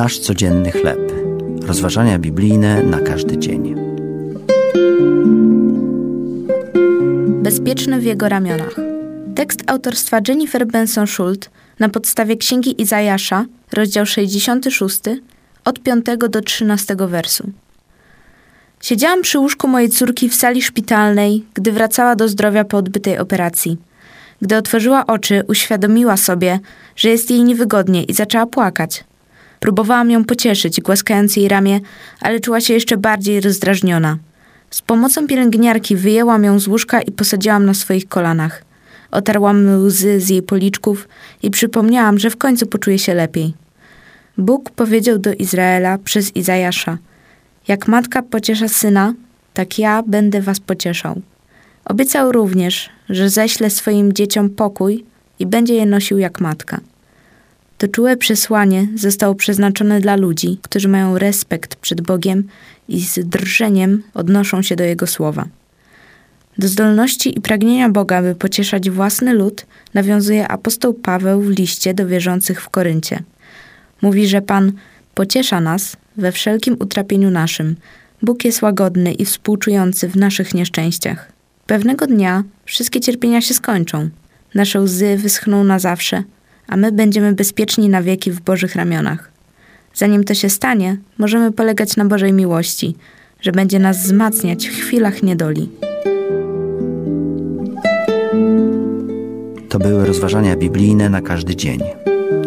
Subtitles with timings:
[0.00, 1.12] Nasz codzienny chleb.
[1.62, 3.74] Rozważania biblijne na każdy dzień.
[7.42, 8.74] Bezpieczny w jego ramionach.
[9.34, 15.00] Tekst autorstwa Jennifer Benson Schult na podstawie Księgi Izajasza, rozdział 66,
[15.64, 17.50] od 5 do 13 wersu.
[18.80, 23.76] Siedziałam przy łóżku mojej córki w sali szpitalnej, gdy wracała do zdrowia po odbytej operacji.
[24.42, 26.58] Gdy otworzyła oczy, uświadomiła sobie,
[26.96, 29.04] że jest jej niewygodnie i zaczęła płakać.
[29.60, 31.80] Próbowałam ją pocieszyć, głaskając jej ramię,
[32.20, 34.18] ale czuła się jeszcze bardziej rozdrażniona.
[34.70, 38.64] Z pomocą pielęgniarki wyjęłam ją z łóżka i posadziłam na swoich kolanach.
[39.10, 41.08] Otarłam łzy z jej policzków
[41.42, 43.54] i przypomniałam, że w końcu poczuje się lepiej.
[44.38, 46.98] Bóg powiedział do Izraela przez Izajasza:
[47.68, 49.14] Jak matka pociesza syna,
[49.54, 51.20] tak ja będę was pocieszał.
[51.84, 55.04] Obiecał również, że ześle swoim dzieciom pokój
[55.38, 56.80] i będzie je nosił jak matka.
[57.80, 62.44] To czułe przesłanie zostało przeznaczone dla ludzi, którzy mają respekt przed Bogiem
[62.88, 65.46] i z drżeniem odnoszą się do Jego słowa.
[66.58, 72.06] Do zdolności i pragnienia Boga, by pocieszać własny lud, nawiązuje apostoł Paweł w liście do
[72.06, 73.22] wierzących w Koryncie.
[74.02, 74.72] Mówi, że Pan
[75.14, 77.76] pociesza nas we wszelkim utrapieniu naszym.
[78.22, 81.32] Bóg jest łagodny i współczujący w naszych nieszczęściach.
[81.66, 84.08] Pewnego dnia wszystkie cierpienia się skończą.
[84.54, 86.22] Nasze łzy wyschną na zawsze,
[86.70, 89.30] a my będziemy bezpieczni na wieki w Bożych ramionach.
[89.94, 92.96] Zanim to się stanie, możemy polegać na Bożej miłości,
[93.40, 95.68] że będzie nas wzmacniać w chwilach niedoli.
[99.68, 101.80] To były rozważania biblijne na każdy dzień.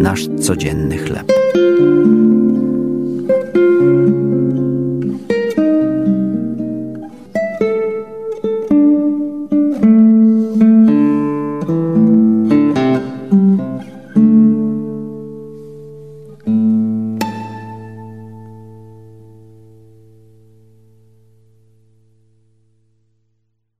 [0.00, 1.32] Nasz codzienny chleb.